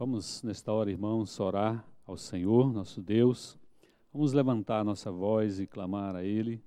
[0.00, 3.58] Vamos, nesta hora, irmãos, orar ao Senhor, nosso Deus.
[4.10, 6.58] Vamos levantar nossa voz e clamar a Ele.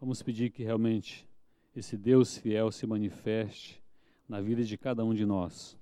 [0.00, 1.28] Vamos pedir que realmente
[1.76, 3.78] esse Deus fiel se manifeste
[4.26, 5.76] na vida de cada um de nós.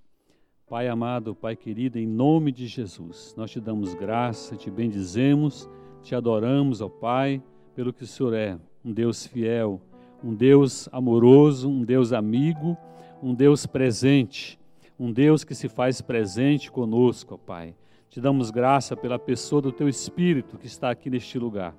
[0.69, 5.71] Pai amado, Pai querido, em nome de Jesus, nós te damos graça, te bendizemos,
[6.03, 7.41] te adoramos, ó Pai,
[7.73, 9.81] pelo que o Senhor é, um Deus fiel,
[10.25, 12.77] um Deus amoroso, um Deus amigo,
[13.23, 14.59] um Deus presente
[15.01, 17.75] um Deus que se faz presente conosco, ó Pai.
[18.11, 21.75] Te damos graça pela pessoa do Teu Espírito que está aqui neste lugar.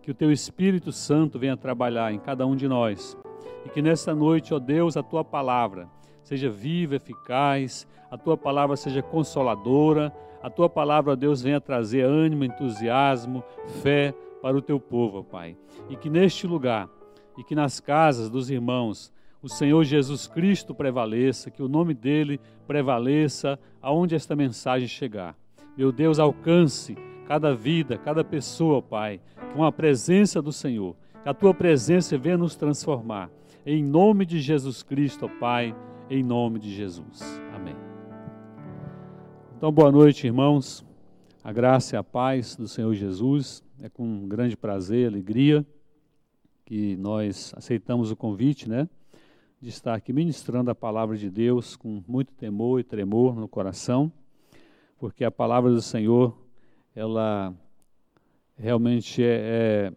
[0.00, 3.14] Que o Teu Espírito Santo venha trabalhar em cada um de nós.
[3.66, 5.86] E que nesta noite, ó Deus, a Tua palavra
[6.22, 10.10] seja viva, eficaz, a Tua palavra seja consoladora,
[10.42, 13.44] a Tua palavra, ó Deus, venha trazer ânimo, entusiasmo,
[13.82, 15.58] fé para o Teu povo, ó Pai.
[15.90, 16.88] E que neste lugar,
[17.36, 22.40] e que nas casas dos irmãos, o Senhor Jesus Cristo prevaleça, que o nome dele
[22.66, 25.36] prevaleça aonde esta mensagem chegar.
[25.76, 26.96] Meu Deus, alcance
[27.26, 29.20] cada vida, cada pessoa, Pai,
[29.54, 30.94] com a presença do Senhor.
[31.22, 33.30] Que a tua presença venha nos transformar.
[33.66, 35.74] Em nome de Jesus Cristo, Pai,
[36.08, 37.20] em nome de Jesus.
[37.52, 37.76] Amém.
[39.56, 40.84] Então, boa noite, irmãos.
[41.42, 43.62] A graça e a paz do Senhor Jesus.
[43.80, 45.66] É com grande prazer, alegria
[46.64, 48.88] que nós aceitamos o convite, né?
[49.62, 54.10] De estar aqui ministrando a palavra de Deus com muito temor e tremor no coração,
[54.98, 56.36] porque a palavra do Senhor,
[56.96, 57.54] ela
[58.58, 59.92] realmente é, é,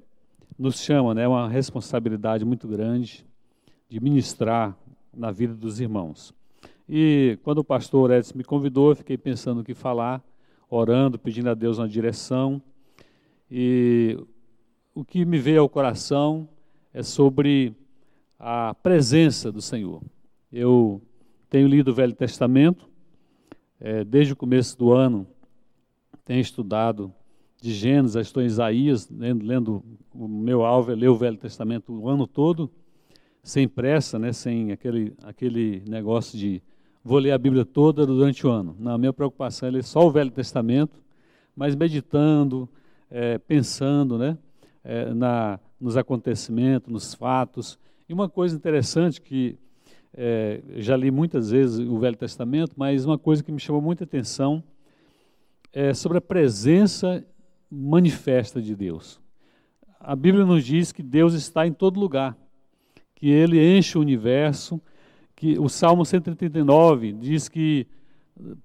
[0.55, 3.25] nos chama, né, é uma responsabilidade muito grande
[3.89, 4.77] de ministrar
[5.11, 6.31] na vida dos irmãos.
[6.87, 10.23] E quando o pastor Edson me convidou, eu fiquei pensando o que falar,
[10.69, 12.61] orando, pedindo a Deus uma direção.
[13.49, 14.15] E
[14.93, 16.47] o que me veio ao coração
[16.93, 17.75] é sobre
[18.39, 20.01] a presença do Senhor.
[20.51, 21.01] Eu
[21.49, 22.87] tenho lido o Velho Testamento,
[23.79, 25.27] é, desde o começo do ano,
[26.23, 27.13] tenho estudado
[27.61, 29.83] de Gênesis, estou em Isaías, lendo, lendo,
[30.13, 32.69] o meu alvo é ler o Velho Testamento o ano todo,
[33.43, 36.61] sem pressa, né, sem aquele, aquele negócio de
[37.03, 38.75] vou ler a Bíblia toda durante o ano.
[38.79, 41.03] Não, a minha preocupação é ler só o Velho Testamento,
[41.55, 42.67] mas meditando,
[43.09, 44.37] é, pensando né,
[44.83, 47.77] é, na, nos acontecimentos, nos fatos,
[48.07, 49.57] e uma coisa interessante que
[50.13, 54.03] é, já li muitas vezes o Velho Testamento, mas uma coisa que me chamou muita
[54.03, 54.63] atenção
[55.73, 57.25] é sobre a presença
[57.69, 59.19] manifesta de Deus.
[59.99, 62.37] A Bíblia nos diz que Deus está em todo lugar,
[63.15, 64.79] que Ele enche o universo,
[65.35, 67.87] que o Salmo 139 diz que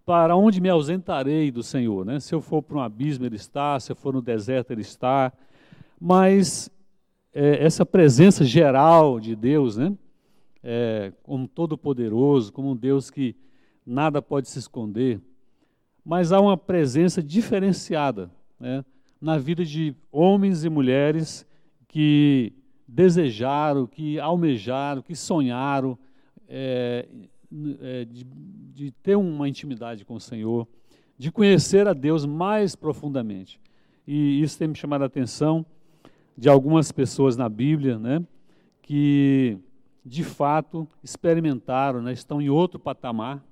[0.05, 2.21] para onde me ausentarei do Senhor, né?
[2.21, 5.33] Se eu for para um abismo ele está, se eu for no deserto ele está,
[6.01, 6.71] mas
[7.33, 9.97] é, essa presença geral de Deus, né?
[10.63, 13.35] É, como todo-poderoso, como um Deus que
[13.87, 15.21] nada pode se esconder,
[16.05, 18.85] mas há uma presença diferenciada né?
[19.19, 21.47] na vida de homens e mulheres
[21.89, 22.53] que
[22.87, 25.99] desejaram, que almejaram, que sonharam
[26.47, 27.09] é,
[27.81, 28.25] é, de,
[28.75, 30.69] de ter uma intimidade com o Senhor,
[31.17, 33.59] de conhecer a Deus mais profundamente.
[34.07, 35.65] E isso tem me chamado a atenção
[36.41, 38.25] de algumas pessoas na Bíblia, né,
[38.81, 39.59] que
[40.03, 43.45] de fato experimentaram, né, estão em outro patamar,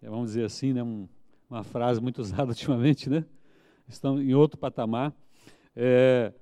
[0.00, 1.06] é, vamos dizer assim, né, um,
[1.50, 3.26] uma frase muito usada ultimamente, né,
[3.86, 5.12] estão em outro patamar.
[5.76, 6.32] É,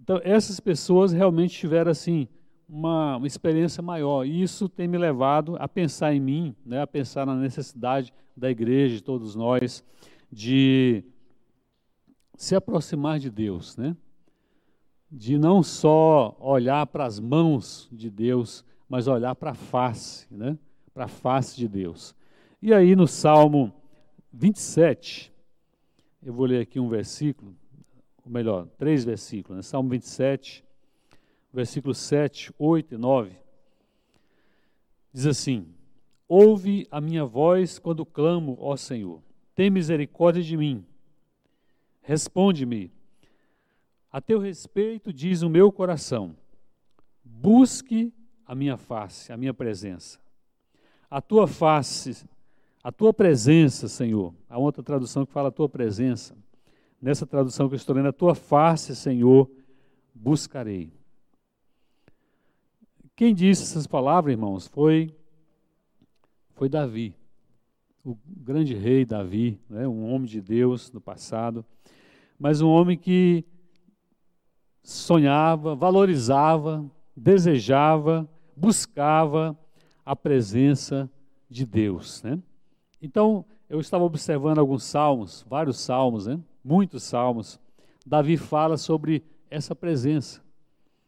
[0.00, 2.28] então essas pessoas realmente tiveram assim
[2.68, 6.86] uma, uma, experiência maior e isso tem me levado a pensar em mim, né, a
[6.86, 9.84] pensar na necessidade da igreja, de todos nós,
[10.30, 11.02] de
[12.36, 13.96] se aproximar de Deus, né?
[15.16, 20.58] De não só olhar para as mãos de Deus, mas olhar para a face, né?
[20.92, 22.16] para a face de Deus.
[22.60, 23.72] E aí no Salmo
[24.32, 25.32] 27,
[26.20, 27.54] eu vou ler aqui um versículo,
[28.24, 29.62] ou melhor, três versículos, né?
[29.62, 30.64] Salmo 27,
[31.52, 33.30] versículos 7, 8 e 9,
[35.12, 35.68] diz assim:
[36.26, 39.22] Ouve a minha voz quando clamo, ó Senhor,
[39.54, 40.84] tem misericórdia de mim,
[42.02, 42.90] responde-me
[44.14, 46.36] a teu respeito diz o meu coração:
[47.24, 48.14] busque
[48.46, 50.20] a minha face, a minha presença.
[51.10, 52.24] A tua face,
[52.80, 54.32] a tua presença, Senhor.
[54.48, 56.36] Há outra tradução que fala a tua presença.
[57.02, 59.50] Nessa tradução que eu estou lendo, a tua face, Senhor,
[60.14, 60.92] buscarei.
[63.16, 65.12] Quem disse essas palavras, irmãos, foi
[66.54, 67.16] foi Davi,
[68.04, 71.66] o grande rei Davi, né, um homem de Deus no passado,
[72.38, 73.44] mas um homem que
[74.84, 76.84] sonhava, valorizava,
[77.16, 79.58] desejava, buscava
[80.04, 81.10] a presença
[81.48, 82.22] de Deus.
[82.22, 82.38] Né?
[83.00, 86.38] Então, eu estava observando alguns salmos, vários salmos, né?
[86.62, 87.58] muitos salmos.
[88.06, 90.42] Davi fala sobre essa presença.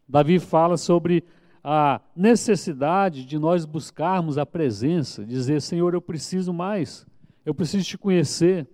[0.08, 1.22] Davi fala sobre
[1.62, 7.04] a necessidade de nós buscarmos a presença, dizer: Senhor, eu preciso mais,
[7.44, 8.66] eu preciso te conhecer.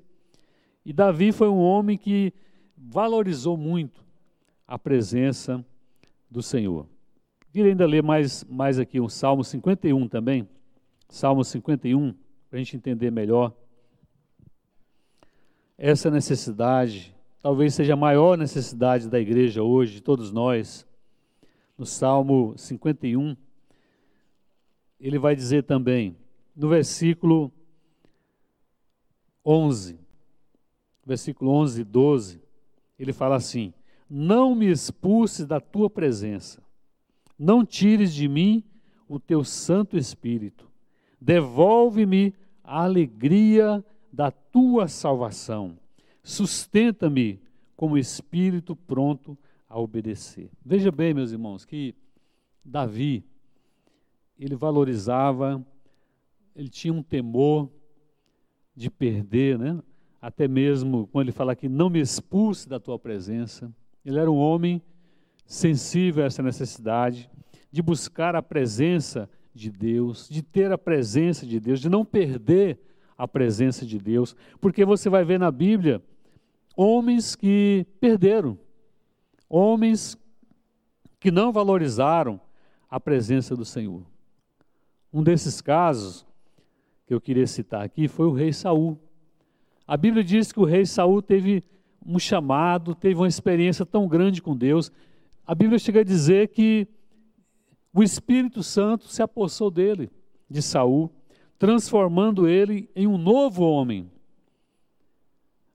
[0.84, 2.32] E Davi foi um homem que
[2.76, 4.02] valorizou muito
[4.72, 5.62] a presença
[6.30, 6.86] do Senhor.
[7.52, 10.48] Queria ainda ler mais, mais aqui um Salmo 51 também.
[11.10, 12.14] Salmo 51,
[12.48, 13.54] para a gente entender melhor
[15.76, 20.86] essa necessidade, talvez seja a maior necessidade da igreja hoje, de todos nós.
[21.76, 23.36] No Salmo 51,
[24.98, 26.16] ele vai dizer também,
[26.56, 27.52] no versículo
[29.44, 30.00] 11,
[31.04, 32.42] versículo 11 e 12,
[32.98, 33.74] ele fala assim:
[34.14, 36.62] Não me expulses da tua presença,
[37.38, 38.62] não tires de mim
[39.08, 40.70] o teu Santo Espírito,
[41.18, 43.82] devolve-me a alegria
[44.12, 45.78] da tua salvação,
[46.22, 47.40] sustenta-me
[47.74, 49.36] como espírito pronto
[49.66, 50.50] a obedecer.
[50.62, 51.94] Veja bem, meus irmãos, que
[52.62, 53.24] Davi,
[54.38, 55.66] ele valorizava,
[56.54, 57.70] ele tinha um temor
[58.76, 59.82] de perder, né?
[60.20, 63.74] até mesmo quando ele fala que não me expulse da tua presença.
[64.04, 64.82] Ele era um homem
[65.46, 67.30] sensível a essa necessidade
[67.70, 72.78] de buscar a presença de Deus, de ter a presença de Deus, de não perder
[73.16, 76.02] a presença de Deus, porque você vai ver na Bíblia
[76.76, 78.58] homens que perderam,
[79.48, 80.16] homens
[81.20, 82.40] que não valorizaram
[82.90, 84.04] a presença do Senhor.
[85.12, 86.26] Um desses casos
[87.06, 88.98] que eu queria citar aqui foi o rei Saul.
[89.86, 91.62] A Bíblia diz que o rei Saul teve
[92.06, 94.90] um chamado, teve uma experiência tão grande com Deus.
[95.46, 96.86] A Bíblia chega a dizer que
[97.92, 100.10] o Espírito Santo se apossou dele,
[100.48, 101.10] de Saul,
[101.58, 104.10] transformando ele em um novo homem.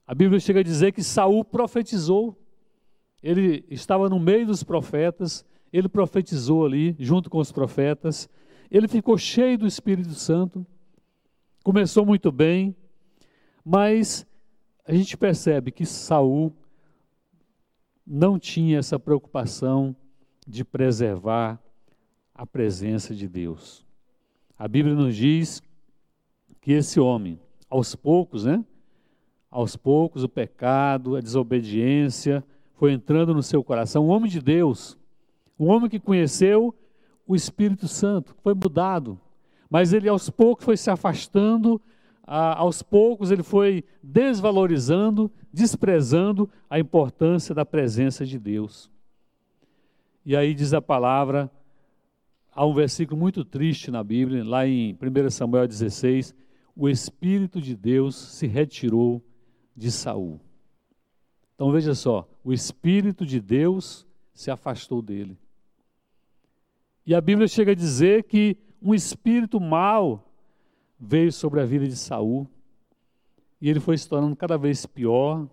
[0.06, 2.38] A Bíblia chega a dizer que Saul profetizou.
[3.21, 8.29] Ele estava no meio dos profetas, ele profetizou ali junto com os profetas.
[8.71, 10.65] Ele ficou cheio do Espírito Santo.
[11.63, 12.75] Começou muito bem,
[13.63, 14.25] mas
[14.88, 16.56] a gente percebe que Saul
[18.06, 19.94] não tinha essa preocupação
[20.48, 21.62] de preservar
[22.34, 23.86] a presença de Deus.
[24.57, 25.62] A Bíblia nos diz
[26.62, 27.38] que esse homem,
[27.69, 28.63] aos poucos, né?
[29.51, 32.42] Aos poucos o pecado, a desobediência
[32.75, 34.06] foi entrando no seu coração.
[34.06, 34.98] Um homem de Deus,
[35.60, 36.74] um homem que conheceu
[37.28, 39.19] o Espírito Santo, foi mudado,
[39.69, 41.81] mas ele aos poucos foi se afastando
[42.27, 48.91] aos poucos ele foi desvalorizando, desprezando a importância da presença de Deus.
[50.25, 51.50] E aí diz a palavra,
[52.53, 56.35] há um versículo muito triste na Bíblia, lá em 1 Samuel 16,
[56.75, 59.24] o Espírito de Deus se retirou
[59.74, 60.41] de Saul.
[61.56, 65.39] Então veja só, o Espírito de Deus se afastou dele.
[67.06, 70.26] E a Bíblia chega a dizer que um espírito mau
[71.00, 72.48] veio sobre a vida de Saul
[73.62, 75.48] e ele foi se tornando cada vez pior,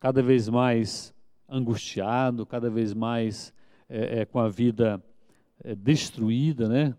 [0.00, 1.14] cada vez mais
[1.48, 3.52] angustiado, cada vez mais
[3.88, 5.02] é, é, com a vida
[5.62, 6.94] é, destruída, né?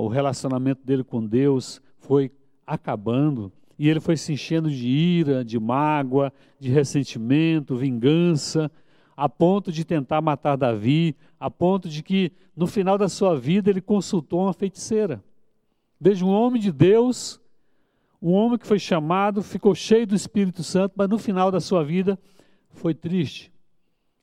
[0.00, 2.32] O relacionamento dele com Deus foi
[2.66, 8.68] acabando e ele foi se enchendo de ira, de mágoa, de ressentimento, vingança,
[9.16, 13.70] a ponto de tentar matar Davi, a ponto de que no final da sua vida
[13.70, 15.22] ele consultou uma feiticeira.
[16.04, 17.40] Veja um homem de Deus,
[18.20, 21.84] um homem que foi chamado, ficou cheio do Espírito Santo, mas no final da sua
[21.84, 22.18] vida
[22.70, 23.52] foi triste.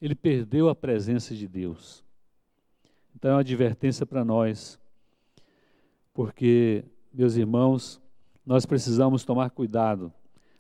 [0.02, 2.04] Ele perdeu a presença de Deus.
[3.16, 4.78] Então é uma advertência para nós,
[6.14, 6.84] porque,
[7.14, 8.02] meus irmãos,
[8.46, 10.12] nós precisamos tomar cuidado,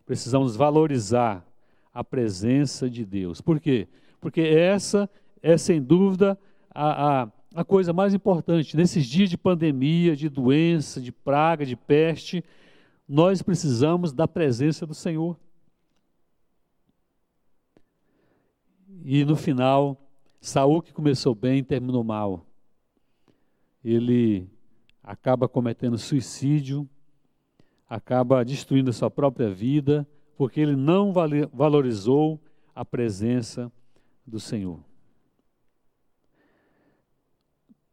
[0.06, 1.46] precisamos valorizar
[1.94, 3.42] a presença de Deus.
[3.42, 3.90] Por quê?
[4.22, 5.10] Porque essa
[5.44, 6.40] é, sem dúvida,
[6.74, 8.78] a, a a coisa mais importante.
[8.78, 12.44] Nesses dias de pandemia, de doença, de praga, de peste,
[13.08, 15.38] nós precisamos da presença do Senhor.
[19.04, 20.00] E no final,
[20.40, 22.46] Saul que começou bem, terminou mal.
[23.84, 24.48] Ele
[25.02, 26.88] acaba cometendo suicídio,
[27.90, 31.12] acaba destruindo a sua própria vida, porque ele não
[31.52, 32.40] valorizou
[32.76, 33.72] a presença
[34.26, 34.89] do Senhor.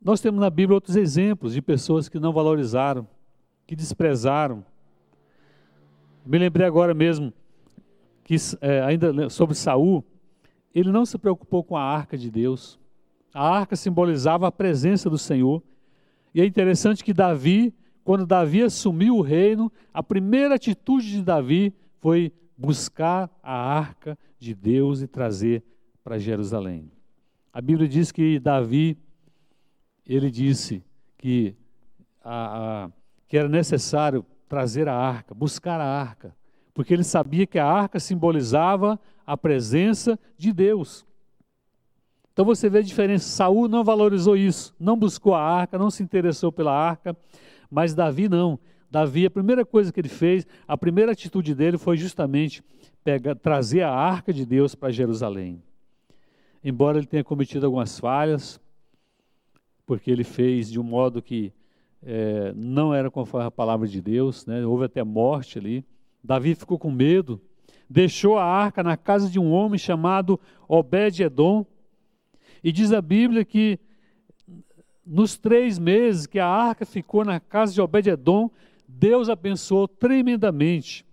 [0.07, 3.09] Nós temos na Bíblia outros exemplos de pessoas que não valorizaram,
[3.67, 4.65] que desprezaram.
[6.25, 7.33] Me lembrei agora mesmo
[8.23, 10.05] que é, ainda sobre Saul,
[10.73, 12.79] ele não se preocupou com a arca de Deus.
[13.35, 15.61] A arca simbolizava a presença do Senhor.
[16.33, 21.75] E é interessante que Davi, quando Davi assumiu o reino, a primeira atitude de Davi
[21.99, 25.65] foi buscar a arca de Deus e trazer
[26.05, 26.93] para Jerusalém.
[27.53, 28.97] A Bíblia diz que Davi,
[30.15, 30.85] ele disse
[31.19, 31.55] que,
[32.23, 32.91] a, a,
[33.27, 36.35] que era necessário trazer a arca, buscar a arca,
[36.73, 41.05] porque ele sabia que a arca simbolizava a presença de Deus.
[42.33, 43.27] Então você vê a diferença.
[43.27, 47.17] Saul não valorizou isso, não buscou a arca, não se interessou pela arca,
[47.71, 48.59] mas Davi não.
[48.91, 52.63] Davi, a primeira coisa que ele fez, a primeira atitude dele foi justamente
[53.03, 55.63] pegar, trazer a arca de Deus para Jerusalém.
[56.63, 58.61] Embora ele tenha cometido algumas falhas,
[59.87, 61.53] porque ele fez de um modo que
[62.03, 64.67] é, não era conforme a palavra de Deus, né?
[64.67, 65.85] houve até morte ali.
[66.23, 67.41] Davi ficou com medo,
[67.89, 70.39] deixou a arca na casa de um homem chamado
[70.69, 71.65] Obed-Edom,
[72.63, 73.79] e diz a Bíblia que
[75.07, 78.51] nos três meses que a arca ficou na casa de Obed-Edom,
[78.89, 81.07] Deus abençoou tremendamente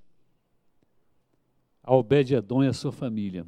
[1.83, 3.45] a Obed-Edom e a sua família,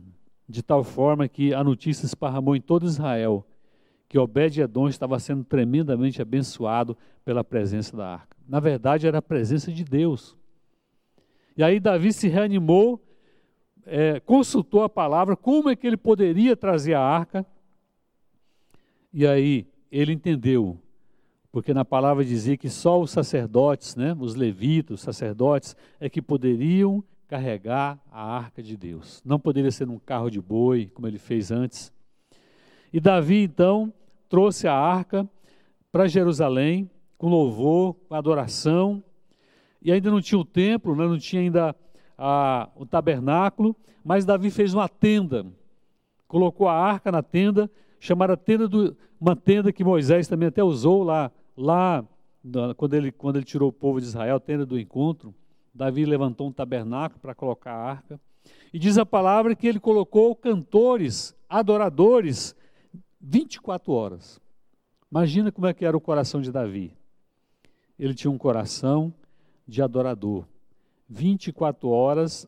[0.47, 3.43] de tal forma que a notícia esparramou em todo Israel
[4.15, 8.37] que Obed-Edom estava sendo tremendamente abençoado pela presença da arca.
[8.47, 10.37] Na verdade, era a presença de Deus.
[11.57, 13.05] E aí Davi se reanimou,
[13.85, 17.45] é, consultou a palavra, como é que ele poderia trazer a arca.
[19.11, 20.79] E aí ele entendeu
[21.51, 26.21] porque na palavra dizia que só os sacerdotes, né, os levitas, os sacerdotes, é que
[26.21, 29.21] poderiam carregar a arca de Deus.
[29.25, 31.91] Não poderia ser num carro de boi, como ele fez antes.
[32.93, 33.93] E Davi, então,
[34.29, 35.27] trouxe a arca
[35.91, 39.03] para Jerusalém, com louvor, com adoração,
[39.81, 41.75] e ainda não tinha o templo, né, não tinha ainda
[42.17, 45.45] a, o tabernáculo, mas Davi fez uma tenda,
[46.27, 51.03] colocou a arca na tenda, chamada tenda do, uma tenda que Moisés também até usou
[51.03, 52.05] lá lá,
[52.75, 55.33] quando ele, quando ele tirou o povo de Israel, tenda do encontro,
[55.73, 58.19] Davi levantou um tabernáculo para colocar a arca.
[58.73, 62.55] E diz a palavra que ele colocou cantores, adoradores,
[63.27, 64.39] 24 horas.
[65.11, 66.93] Imagina como é que era o coração de Davi.
[67.97, 69.11] Ele tinha um coração
[69.67, 70.45] de adorador.
[71.09, 72.47] 24 horas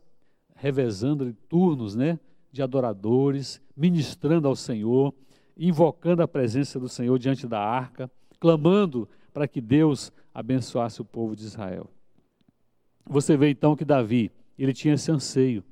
[0.55, 2.19] revezando turnos, né,
[2.51, 5.13] de adoradores, ministrando ao Senhor,
[5.57, 11.35] invocando a presença do Senhor diante da arca clamando para que Deus abençoasse o povo
[11.35, 11.89] de Israel.
[13.05, 15.63] Você vê então que Davi, ele tinha esse anseio,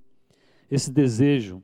[0.69, 1.61] esse desejo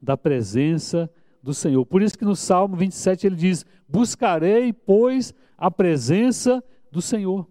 [0.00, 1.10] da presença
[1.42, 1.84] do Senhor.
[1.86, 7.48] Por isso que no Salmo 27 ele diz: Buscarei, pois, a presença do Senhor.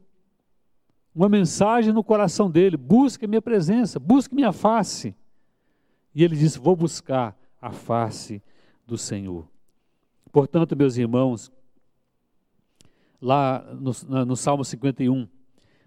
[1.14, 5.16] Uma mensagem no coração dele: busque minha presença, busque minha face.
[6.14, 8.42] E ele diz: Vou buscar a face
[8.86, 9.48] do Senhor.
[10.32, 11.52] Portanto, meus irmãos,
[13.22, 15.28] lá no, no Salmo 51,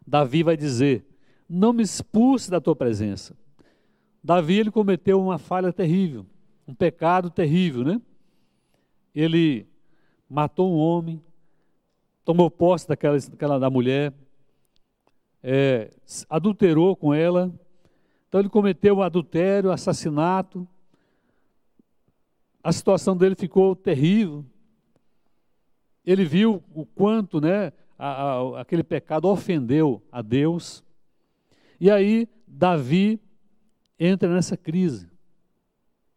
[0.06, 1.06] Davi vai dizer:
[1.48, 3.36] Não me expulse da tua presença.
[4.22, 6.26] Davi ele cometeu uma falha terrível,
[6.66, 8.00] um pecado terrível, né?
[9.14, 9.66] Ele
[10.28, 11.22] matou um homem,
[12.24, 14.12] tomou posse daquela, daquela da mulher,
[15.42, 15.90] é,
[16.28, 17.52] adulterou com ela,
[18.28, 20.66] então ele cometeu um adultério, assassinato.
[22.62, 24.44] A situação dele ficou terrível
[26.04, 30.82] ele viu o quanto né, a, a, aquele pecado ofendeu a Deus.
[31.78, 33.20] E aí, Davi
[33.98, 35.08] entra nessa crise.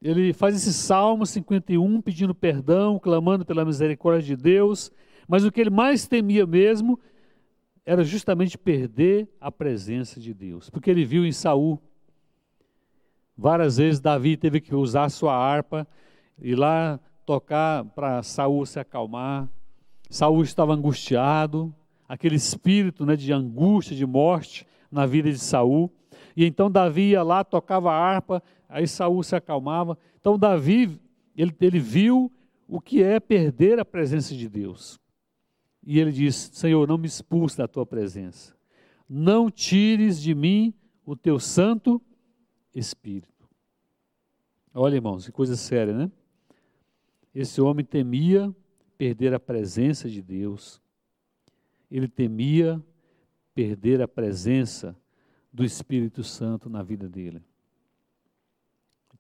[0.04, 4.92] Ele faz esse Salmo 51 pedindo perdão, clamando pela misericórdia de Deus,
[5.26, 7.00] mas o que ele mais temia mesmo
[7.86, 11.82] era justamente perder a presença de Deus, porque ele viu em Saul
[13.38, 15.88] várias vezes Davi teve que usar sua harpa
[16.38, 19.48] e lá tocar para Saul se acalmar.
[20.10, 21.74] Saul estava angustiado,
[22.08, 25.90] aquele espírito né, de angústia, de morte na vida de Saul.
[26.36, 29.98] E então Davi ia lá, tocava a harpa, aí Saul se acalmava.
[30.20, 31.00] Então Davi,
[31.36, 32.32] ele, ele viu
[32.68, 35.00] o que é perder a presença de Deus.
[35.86, 38.56] E ele diz: Senhor, não me expulse da tua presença.
[39.08, 40.74] Não tires de mim
[41.06, 42.02] o teu santo
[42.74, 43.48] espírito.
[44.74, 46.12] Olha, irmãos, que coisa séria, né?
[47.36, 48.54] Esse homem temia
[48.98, 50.82] perder a presença de Deus,
[51.92, 52.82] ele temia
[53.54, 54.96] perder a presença
[55.52, 57.44] do Espírito Santo na vida dele.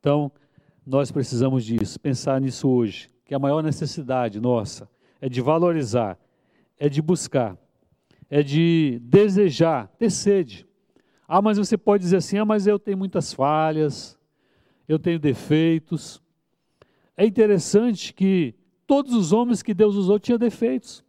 [0.03, 0.29] Então,
[0.86, 4.89] nós precisamos disso, pensar nisso hoje, que a maior necessidade nossa
[5.22, 6.19] é de valorizar,
[6.77, 7.57] é de buscar,
[8.29, 10.67] é de desejar, ter sede.
[11.25, 14.19] Ah, mas você pode dizer assim: ah, mas eu tenho muitas falhas,
[14.89, 16.22] eu tenho defeitos.
[17.15, 18.53] É interessante que
[18.86, 21.01] todos os homens que Deus usou tinham defeitos.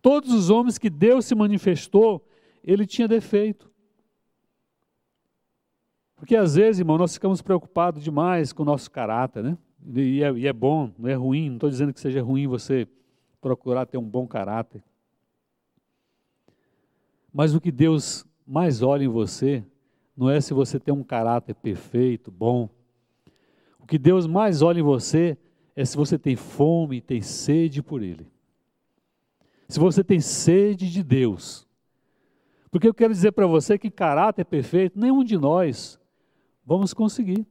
[0.00, 2.26] Todos os homens que Deus se manifestou,
[2.64, 3.69] ele tinha defeito.
[6.20, 9.56] Porque às vezes, irmão, nós ficamos preocupados demais com o nosso caráter, né?
[9.96, 12.86] E é, e é bom, não é ruim, não estou dizendo que seja ruim você
[13.40, 14.84] procurar ter um bom caráter.
[17.32, 19.64] Mas o que Deus mais olha em você
[20.14, 22.68] não é se você tem um caráter perfeito, bom.
[23.78, 25.38] O que Deus mais olha em você
[25.74, 28.26] é se você tem fome tem sede por Ele.
[29.66, 31.66] Se você tem sede de Deus.
[32.70, 35.98] Porque eu quero dizer para você que caráter perfeito, nenhum de nós
[36.70, 37.44] vamos conseguir.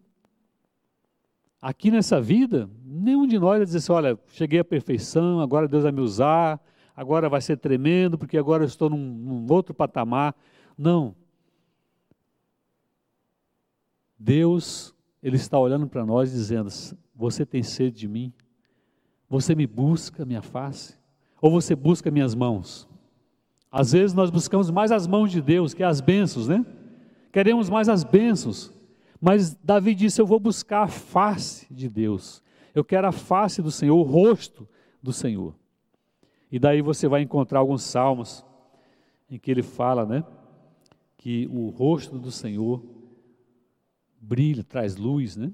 [1.61, 5.83] Aqui nessa vida, nenhum de nós vai dizer assim: olha, cheguei à perfeição, agora Deus
[5.83, 6.57] vai me usar,
[6.95, 10.33] agora vai ser tremendo, porque agora eu estou num, num outro patamar.
[10.77, 11.13] Não.
[14.17, 16.69] Deus, Ele está olhando para nós dizendo:
[17.13, 18.31] Você tem sede de mim?
[19.27, 20.97] Você me busca minha face?
[21.41, 22.87] Ou você busca minhas mãos?
[23.69, 26.65] Às vezes nós buscamos mais as mãos de Deus, que as bênçãos, né?
[27.33, 28.78] Queremos mais as bênçãos.
[29.19, 32.41] Mas Davi disse: Eu vou buscar a face de Deus.
[32.73, 34.67] Eu quero a face do Senhor, o rosto
[35.01, 35.55] do Senhor.
[36.51, 38.45] E daí você vai encontrar alguns salmos
[39.29, 40.23] em que ele fala, né?
[41.17, 42.83] Que o rosto do Senhor
[44.19, 45.51] brilha, traz luz, né?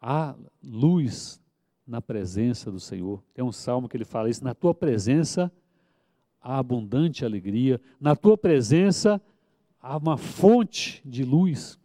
[0.00, 1.40] Há luz
[1.86, 3.22] na presença do Senhor.
[3.32, 5.50] Tem um salmo que ele fala isso: na tua presença
[6.40, 9.20] há abundante alegria, na tua presença
[9.80, 11.78] há uma fonte de luz.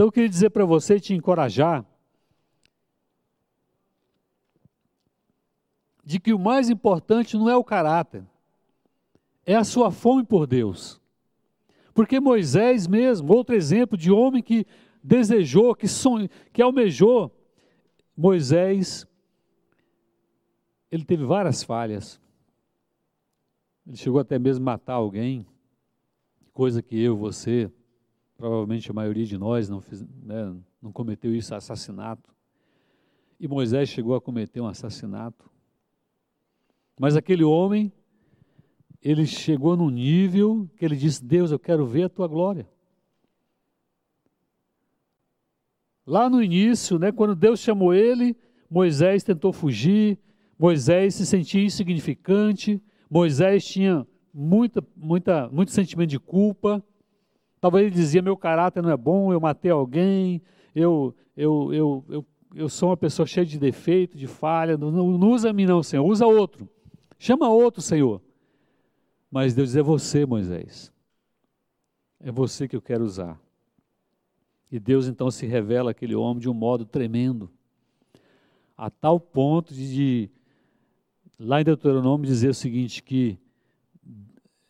[0.00, 1.84] Então eu queria dizer para você e te encorajar
[6.02, 8.24] de que o mais importante não é o caráter,
[9.44, 10.98] é a sua fome por Deus.
[11.92, 14.66] Porque Moisés mesmo, outro exemplo de homem que
[15.04, 17.30] desejou, que, sonhou, que almejou,
[18.16, 19.06] Moisés,
[20.90, 22.18] ele teve várias falhas.
[23.86, 25.46] Ele chegou até mesmo a matar alguém,
[26.54, 27.70] coisa que eu, você,
[28.40, 29.82] provavelmente a maioria de nós não,
[30.22, 32.34] né, não cometeu isso, assassinato.
[33.38, 35.50] E Moisés chegou a cometer um assassinato.
[36.98, 37.92] Mas aquele homem,
[39.02, 42.66] ele chegou num nível que ele disse: Deus, eu quero ver a tua glória.
[46.06, 48.34] Lá no início, né, quando Deus chamou ele,
[48.70, 50.18] Moisés tentou fugir,
[50.58, 56.82] Moisés se sentia insignificante, Moisés tinha muita, muita, muito sentimento de culpa,
[57.60, 60.42] Talvez ele dizia: meu caráter não é bom, eu matei alguém,
[60.74, 64.76] eu, eu, eu, eu, eu sou uma pessoa cheia de defeito, de falha.
[64.76, 66.68] Não, não usa mim, não, Senhor, usa outro.
[67.18, 68.22] Chama outro, Senhor.
[69.30, 70.92] Mas Deus diz: é você, Moisés.
[72.18, 73.40] É você que eu quero usar.
[74.70, 77.50] E Deus então se revela aquele homem de um modo tremendo,
[78.76, 80.30] a tal ponto de, de
[81.38, 83.36] lá em Deuteronômio dizer o seguinte que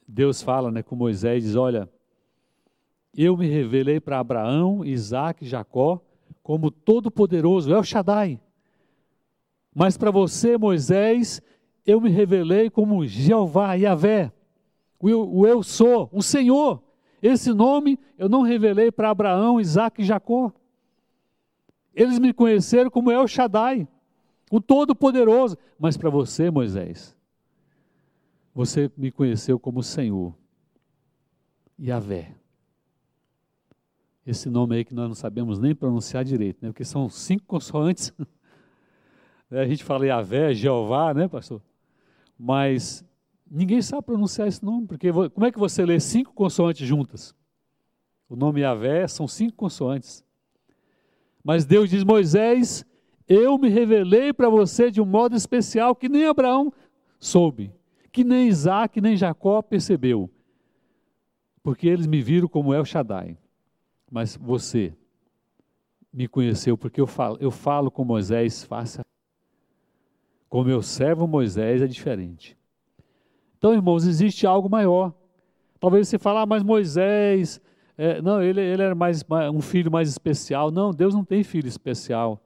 [0.09, 1.88] Deus fala, né, com Moisés diz, olha,
[3.14, 6.01] eu me revelei para Abraão, Isaac e Jacó
[6.42, 8.40] como todo-poderoso, El Shaddai.
[9.75, 11.40] Mas para você, Moisés,
[11.87, 14.33] eu me revelei como Jeová, Yahvé,
[14.99, 16.83] o eu, o eu sou, o Senhor.
[17.23, 20.53] Esse nome eu não revelei para Abraão, Isaac e Jacó.
[21.94, 23.87] Eles me conheceram como El Shaddai,
[24.51, 25.57] o Todo-Poderoso.
[25.79, 27.16] Mas para você, Moisés,
[28.55, 30.35] você me conheceu como Senhor,
[31.79, 32.39] Yahvé
[34.26, 36.68] esse nome aí que nós não sabemos nem pronunciar direito, né?
[36.68, 38.12] Porque são cinco consoantes.
[39.50, 41.62] a gente fala Yahvé, Jeová, né, pastor?
[42.38, 43.04] Mas
[43.50, 47.35] ninguém sabe pronunciar esse nome, porque como é que você lê cinco consoantes juntas?
[48.28, 50.24] O nome Yahvé são cinco consoantes.
[51.42, 52.85] Mas Deus diz: Moisés,
[53.26, 56.72] eu me revelei para você de um modo especial que nem Abraão
[57.18, 57.72] soube,
[58.12, 60.30] que nem Isaac, nem Jacó percebeu,
[61.62, 63.37] porque eles me viram como El Shaddai
[64.11, 64.92] mas você
[66.12, 69.03] me conheceu porque eu falo, eu falo com Moisés, faça.
[70.49, 72.59] Com meu servo Moisés é diferente.
[73.57, 75.14] Então, irmãos, existe algo maior.
[75.79, 77.61] Talvez você fale, ah, mas Moisés,
[77.96, 80.70] é, não, ele, ele era mais, um filho mais especial.
[80.70, 82.42] Não, Deus não tem filho especial.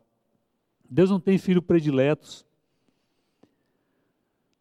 [0.91, 2.45] Deus não tem filho prediletos.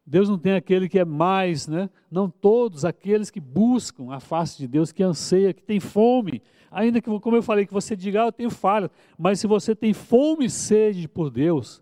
[0.05, 1.89] Deus não tem aquele que é mais, né?
[2.11, 6.41] Não todos aqueles que buscam a face de Deus, que anseia, que tem fome.
[6.69, 9.73] Ainda que, como eu falei, que você diga, ah, eu tenho falha, mas se você
[9.75, 11.81] tem fome e sede por Deus,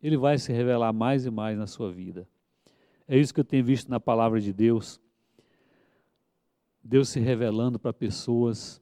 [0.00, 2.28] Ele vai se revelar mais e mais na sua vida.
[3.08, 5.00] É isso que eu tenho visto na palavra de Deus.
[6.82, 8.80] Deus se revelando para pessoas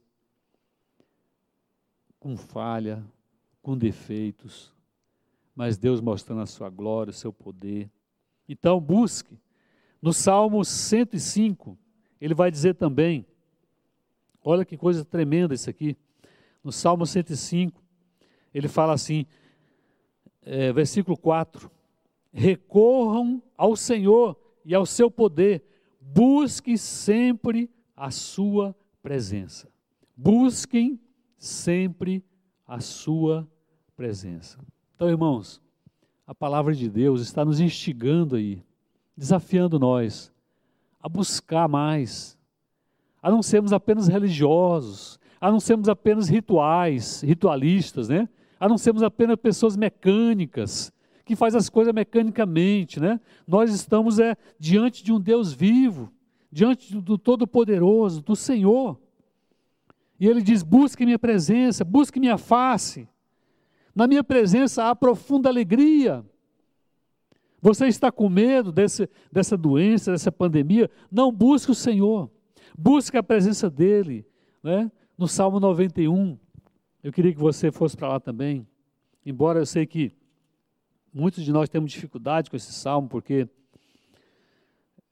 [2.19, 3.03] com falha,
[3.61, 4.73] com defeitos,
[5.55, 7.89] mas Deus mostrando a sua glória, o seu poder
[8.47, 9.39] Então, busque.
[10.01, 11.77] No Salmo 105,
[12.19, 13.25] ele vai dizer também,
[14.43, 15.97] olha que coisa tremenda isso aqui.
[16.63, 17.81] No Salmo 105,
[18.53, 19.25] ele fala assim,
[20.41, 21.71] é, versículo 4:
[22.31, 25.63] Recorram ao Senhor e ao seu poder,
[25.99, 29.71] busque sempre a sua presença.
[30.15, 30.99] Busquem
[31.37, 32.23] sempre
[32.67, 33.47] a sua
[33.95, 34.59] presença.
[34.95, 35.61] Então, irmãos,
[36.25, 38.63] a palavra de Deus está nos instigando aí,
[39.15, 40.31] desafiando nós
[41.01, 42.37] a buscar mais,
[43.21, 48.29] a não sermos apenas religiosos, a não sermos apenas rituais, ritualistas, né?
[48.57, 50.93] A não sermos apenas pessoas mecânicas,
[51.25, 53.19] que faz as coisas mecanicamente, né?
[53.45, 56.11] Nós estamos é diante de um Deus vivo,
[56.49, 58.97] diante do Todo-Poderoso, do Senhor.
[60.17, 63.09] E ele diz: busque minha presença, busque minha face.
[63.95, 66.25] Na minha presença há profunda alegria.
[67.61, 70.89] Você está com medo desse, dessa doença, dessa pandemia?
[71.11, 72.29] Não busque o Senhor.
[72.77, 74.25] Busque a presença dEle.
[74.61, 74.91] Né?
[75.17, 76.37] No Salmo 91,
[77.03, 78.67] eu queria que você fosse para lá também.
[79.25, 80.11] Embora eu sei que
[81.13, 83.47] muitos de nós temos dificuldade com esse salmo, porque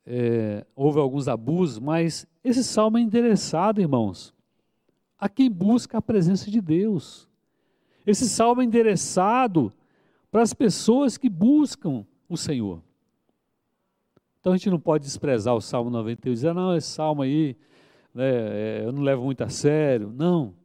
[0.06, 4.34] é, houve alguns abusos, mas esse salmo é endereçado, irmãos,
[5.18, 7.31] a quem busca a presença de Deus.
[8.06, 9.72] Esse salmo é endereçado
[10.32, 12.82] para as pessoas que buscam o Senhor.
[14.40, 17.56] Então a gente não pode desprezar o Salmo 91 e dizer, não, esse salmo aí,
[18.14, 20.12] né, é, eu não levo muito a sério.
[20.16, 20.56] Não.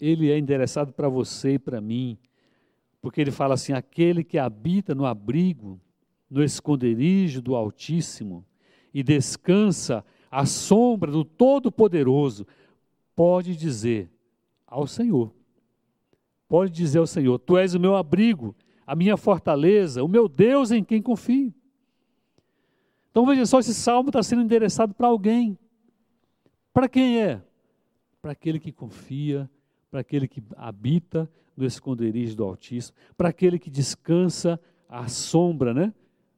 [0.00, 2.18] Ele é endereçado para você e para mim.
[3.00, 5.80] Porque ele fala assim: aquele que habita no abrigo,
[6.28, 8.44] no esconderijo do Altíssimo
[8.92, 12.46] e descansa à sombra do Todo-Poderoso,
[13.16, 14.10] pode dizer
[14.66, 15.32] ao Senhor:
[16.48, 18.56] pode dizer ao Senhor: Tu és o meu abrigo,
[18.86, 21.52] a minha fortaleza, o meu Deus em quem confio.
[23.10, 25.58] Então veja só, esse salmo está sendo endereçado para alguém.
[26.72, 27.42] Para quem é?
[28.22, 29.50] Para aquele que confia,
[29.90, 35.92] para aquele que habita no esconderijo do Altíssimo, para aquele que descansa à sombra, né?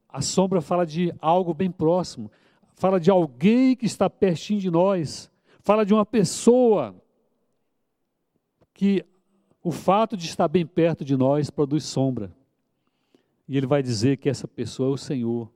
[0.08, 2.30] A sombra fala de algo bem próximo,
[2.74, 6.94] fala de alguém que está pertinho de nós, fala de uma pessoa
[8.72, 9.04] que
[9.62, 12.34] o fato de estar bem perto de nós produz sombra.
[13.46, 15.50] E ele vai dizer que essa pessoa é o Senhor.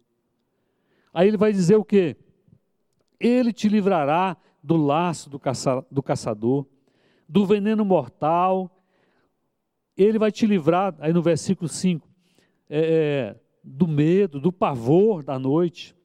[1.12, 2.16] Aí ele vai dizer o quê?
[3.18, 6.66] Ele te livrará do laço do, caça, do caçador,
[7.28, 8.70] do veneno mortal.
[9.96, 12.06] Ele vai te livrar, aí no versículo 5,
[12.68, 15.96] é, é, do medo, do pavor da noite,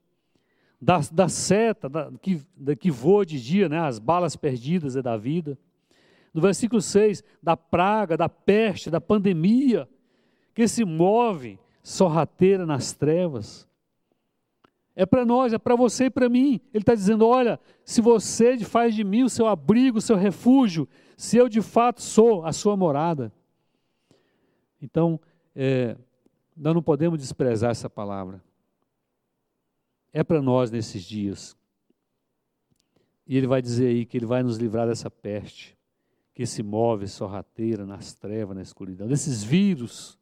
[0.79, 5.01] da, da seta da, que, da, que voa de dia, né, as balas perdidas é
[5.01, 5.57] da vida
[6.33, 9.89] no versículo 6, da praga, da peste, da pandemia,
[10.53, 13.67] que se move sorrateira nas trevas.
[14.95, 16.59] É para nós, é para você e para mim.
[16.73, 20.87] Ele está dizendo: olha, se você faz de mim o seu abrigo, o seu refúgio,
[21.15, 23.31] se eu de fato sou a sua morada.
[24.81, 25.19] Então,
[25.55, 25.97] é,
[26.55, 28.43] nós não podemos desprezar essa palavra.
[30.11, 31.57] É para nós nesses dias.
[33.25, 35.78] E ele vai dizer aí que ele vai nos livrar dessa peste
[36.39, 40.17] que se move sorrateira nas trevas, na escuridão, desses vírus,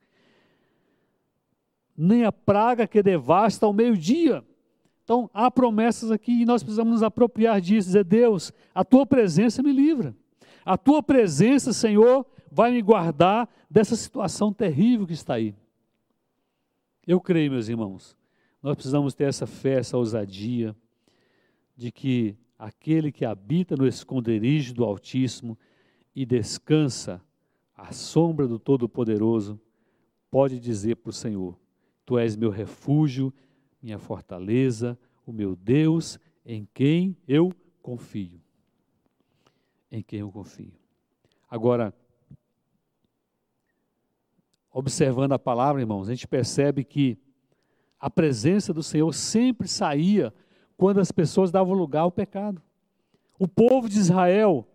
[1.96, 4.44] nem a praga que devasta ao meio-dia.
[5.04, 9.62] Então, há promessas aqui e nós precisamos nos apropriar disso, dizer, Deus, a tua presença
[9.62, 10.16] me livra.
[10.66, 15.54] A tua presença, Senhor, vai me guardar dessa situação terrível que está aí.
[17.06, 18.18] Eu creio, meus irmãos,
[18.60, 20.76] nós precisamos ter essa fé, essa ousadia,
[21.76, 25.56] de que aquele que habita no esconderijo do Altíssimo
[26.18, 27.24] e descansa
[27.76, 29.62] à sombra do Todo-Poderoso,
[30.32, 31.56] pode dizer para o Senhor:
[32.04, 33.32] Tu és meu refúgio,
[33.80, 37.54] minha fortaleza, o meu Deus, em quem eu
[37.84, 38.42] confio.
[39.92, 40.74] Em quem eu confio.
[41.48, 41.94] Agora,
[44.74, 47.16] observando a palavra, irmãos, a gente percebe que
[48.00, 50.34] a presença do Senhor sempre saía
[50.76, 52.60] quando as pessoas davam lugar ao pecado.
[53.38, 54.68] O povo de Israel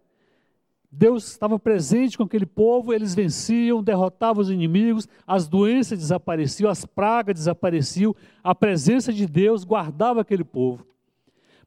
[0.94, 6.84] Deus estava presente com aquele povo, eles venciam, derrotavam os inimigos, as doenças desapareciam, as
[6.84, 10.86] pragas desapareciam, a presença de Deus guardava aquele povo.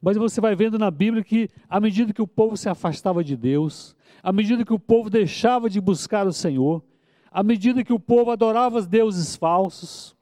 [0.00, 3.36] Mas você vai vendo na Bíblia que, à medida que o povo se afastava de
[3.36, 6.80] Deus, à medida que o povo deixava de buscar o Senhor,
[7.28, 10.14] à medida que o povo adorava os deuses falsos,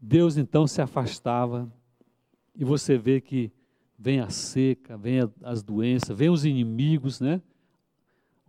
[0.00, 1.68] Deus então se afastava,
[2.54, 3.50] e você vê que
[4.00, 7.42] vem a seca, vem as doenças, vem os inimigos, né?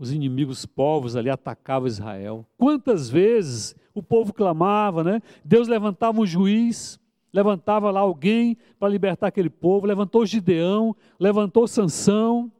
[0.02, 2.48] os inimigos povos ali atacavam Israel.
[2.58, 5.22] Quantas vezes o povo clamava, né?
[5.46, 7.00] Deus levantava um juiz,
[7.32, 12.52] levantava lá alguém para libertar aquele povo, levantou Gideão, levantou Sansão,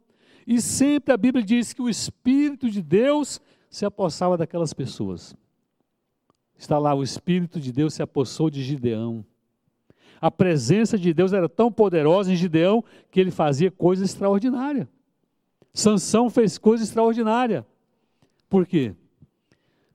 [0.46, 5.34] e sempre a Bíblia diz que o Espírito de Deus se apossava daquelas pessoas.
[6.56, 9.24] Está lá, o Espírito de Deus se apossou de Gideão.
[10.22, 14.88] A presença de Deus era tão poderosa em Gideão que ele fazia coisa extraordinária.
[15.74, 17.66] Sansão fez coisa extraordinária.
[18.48, 18.94] Por quê?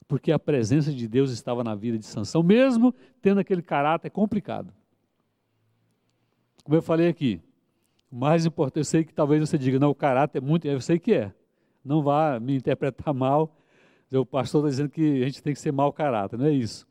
[0.05, 4.73] Porque a presença de Deus estava na vida de Sansão, mesmo tendo aquele caráter complicado.
[6.61, 7.39] Como eu falei aqui,
[8.11, 10.81] o mais importante, eu sei que talvez você diga, não, o caráter é muito, eu
[10.81, 11.33] sei que é.
[11.85, 13.55] Não vá me interpretar mal.
[14.11, 16.85] O pastor está dizendo que a gente tem que ser mau caráter, não é isso.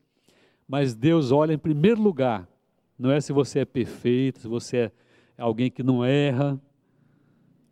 [0.66, 2.48] Mas Deus olha em primeiro lugar,
[2.98, 4.92] não é se você é perfeito, se você é
[5.38, 6.60] alguém que não erra,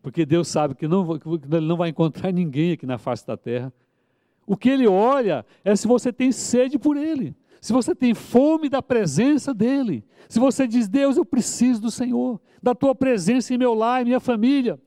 [0.03, 3.37] porque Deus sabe que, não, que Ele não vai encontrar ninguém aqui na face da
[3.37, 3.73] terra.
[4.47, 8.69] O que Ele olha é se você tem sede por Ele, se você tem fome
[8.69, 13.59] da presença dEle, se você diz, Deus, eu preciso do Senhor, da Tua presença em
[13.59, 14.79] meu lar, em minha família.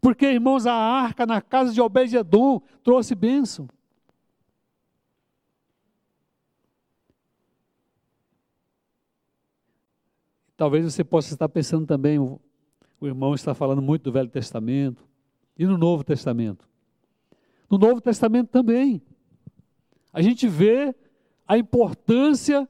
[0.00, 3.68] Porque, irmãos, a arca na casa de Obed-Edom trouxe bênção.
[10.60, 12.38] Talvez você possa estar pensando também, o
[13.02, 15.02] irmão está falando muito do Velho Testamento
[15.58, 16.68] e no Novo Testamento.
[17.70, 19.00] No Novo Testamento também.
[20.12, 20.94] A gente vê
[21.48, 22.68] a importância